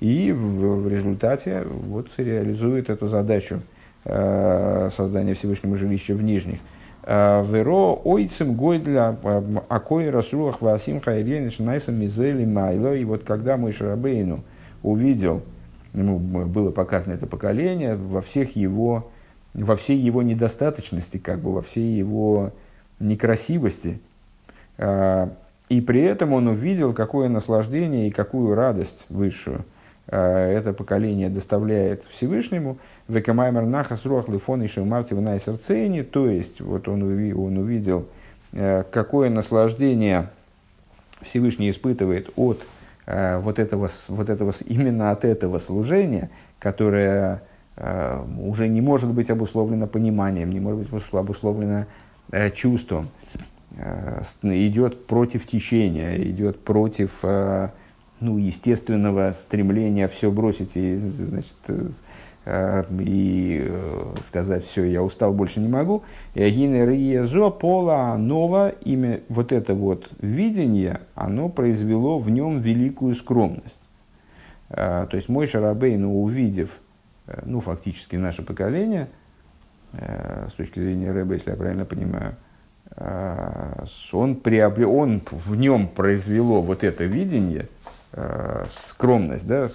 [0.00, 3.60] и в, результате вот, реализуют эту задачу
[4.02, 6.79] создания Всевышнего жилища в нижних– Э,
[7.10, 12.94] Веро ойцем гойдля э, акой расулах васим хайрен шнайсам мизели майло.
[12.94, 14.44] И вот когда мой Шарабейну
[14.84, 15.42] увидел,
[15.92, 19.10] ему было показано это поколение во всех его,
[19.54, 22.52] во всей его недостаточности, как бы во всей его
[23.00, 23.98] некрасивости,
[24.78, 25.28] э,
[25.68, 29.64] и при этом он увидел, какое наслаждение и какую радость высшую
[30.16, 32.78] это поколение доставляет Всевышнему–
[33.10, 38.06] Векамаймер нахас руах лифон еще марти в сердцени, то есть вот он, он увидел,
[38.52, 40.30] э, какое наслаждение
[41.20, 42.62] Всевышний испытывает от
[43.06, 46.30] э, вот этого, вот этого, именно от этого служения,
[46.60, 47.42] которое
[47.76, 51.86] э, уже не может быть обусловлено пониманием, не может быть обусловлено
[52.54, 53.08] чувством,
[54.42, 57.24] идет против течения, идет против
[58.20, 61.54] ну, естественного стремления все бросить и значит,
[62.46, 66.02] Э, и э, сказать, все, я устал, больше не могу.
[66.34, 73.78] Гинериезо пола нова, имя вот это вот видение, оно произвело в нем великую скромность.
[74.70, 76.78] Э, то есть мой Шарабейн, увидев,
[77.44, 79.08] ну, фактически наше поколение,
[79.92, 82.36] с точки зрения Рэба, если я правильно понимаю,
[84.12, 87.68] он, приобрел, он в нем произвело вот это видение–
[88.68, 89.68] скромность, да,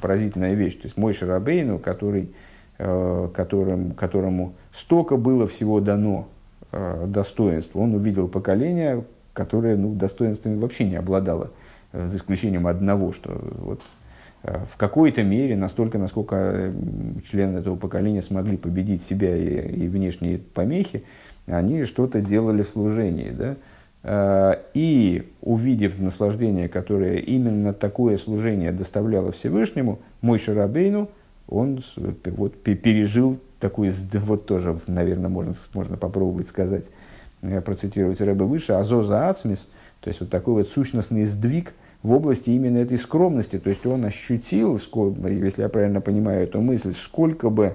[0.00, 0.74] поразительная вещь.
[0.74, 2.32] То есть мой Шарабейну, который,
[2.78, 6.28] э, которым, которому столько было всего дано
[6.70, 11.50] э, достоинств, он увидел поколение, которое ну, достоинствами вообще не обладало,
[11.92, 13.82] э, за исключением одного, что вот,
[14.44, 16.72] э, в какой-то мере, настолько, насколько э,
[17.28, 21.04] члены этого поколения смогли победить себя и, и внешние помехи,
[21.46, 23.30] они что-то делали в служении.
[23.30, 23.56] Да?
[24.06, 31.08] Э, и увидев наслаждение, которое именно такое служение доставляло Всевышнему, мой Шарабейну,
[31.48, 31.82] он
[32.26, 36.84] вот, пережил такой, вот тоже, наверное, можно, можно попробовать сказать,
[37.40, 42.50] э, процитировать Рэба выше, азоза ацмис, то есть вот такой вот сущностный сдвиг в области
[42.50, 47.74] именно этой скромности, то есть он ощутил, если я правильно понимаю эту мысль, сколько бы,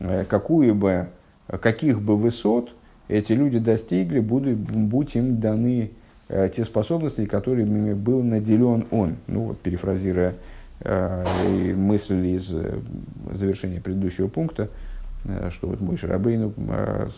[0.00, 1.08] э, какую бы,
[1.46, 2.70] каких бы высот
[3.08, 5.90] эти люди достигли, будут, будь им даны
[6.28, 9.16] э, те способности, которыми был наделен он.
[9.26, 10.34] Ну вот, перефразируя
[10.80, 12.78] э, мысль из э,
[13.32, 14.68] завершения предыдущего пункта,
[15.24, 17.08] э, что вот мой Шарабейн э,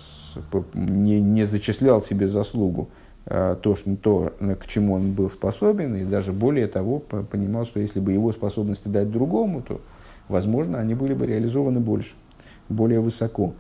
[0.75, 2.89] не, не зачислял себе заслугу
[3.27, 7.81] э, то, что, то, к чему он был способен, и даже более того, понимал, что
[7.81, 9.81] если бы его способности дать другому, то,
[10.29, 12.15] возможно, они были бы реализованы больше,
[12.69, 13.55] более высоко.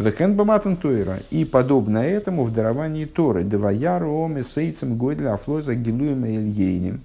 [0.00, 1.18] Вехен баматан Тойра.
[1.30, 3.44] И подобно этому в даровании Торы.
[3.44, 7.02] Деваяру оме сейцем гойдля афлоза гилуем ильейним.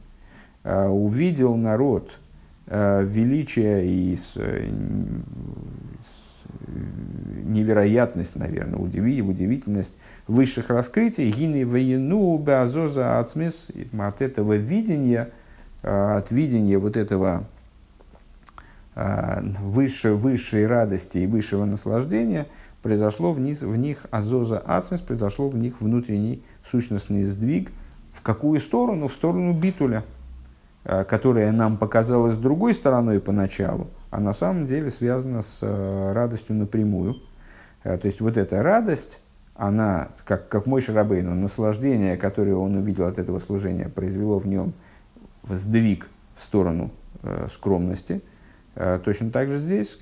[0.63, 2.09] А, увидел народ
[2.67, 4.69] а, величие и э,
[7.43, 11.29] невероятность, наверное, удиви, удивительность высших раскрытий.
[11.31, 13.67] Гины воену беазоза ацмис.
[13.99, 15.31] От этого видения,
[15.83, 17.43] а, от видения вот этого
[18.95, 22.45] выше, высшей радости и высшего наслаждения–
[22.85, 27.71] произошло в них, в них азоза ацмис, произошло в них внутренний сущностный сдвиг.
[28.13, 29.07] В какую сторону?
[29.07, 30.03] В сторону битуля,
[30.83, 36.57] э, которая нам показалась другой стороной поначалу, а на самом деле связана с э, радостью
[36.57, 37.15] напрямую.
[37.83, 39.19] Э, то есть вот эта радость,
[39.55, 44.73] она, как, как мой Шарабейну, наслаждение, которое он увидел от этого служения, произвело в нем
[45.49, 46.07] сдвиг
[46.37, 46.91] в сторону
[47.51, 48.21] скромности.
[49.03, 49.97] Точно так же здесь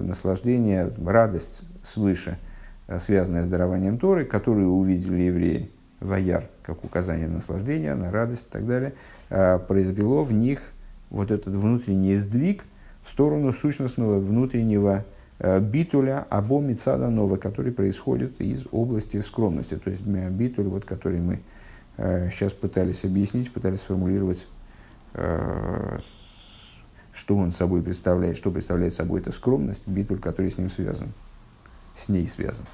[0.00, 2.38] наслаждение, радость свыше,
[2.88, 5.70] э, связанное с дарованием Торы, которую увидели евреи,
[6.00, 8.94] ваяр, как указание на наслаждение, на радость и так далее,
[9.30, 10.62] э, произвело в них
[11.10, 12.64] вот этот внутренний сдвиг
[13.04, 15.04] в сторону сущностного внутреннего
[15.38, 19.76] э, битуля або мицаданова, который происходит из области скромности.
[19.76, 21.40] То есть битуль, вот, который мы
[21.96, 24.46] сейчас пытались объяснить, пытались сформулировать,
[25.14, 26.02] что
[27.30, 31.08] он собой представляет, что представляет собой эта скромность, битуль, который с ним связан
[31.96, 32.64] с ней связан.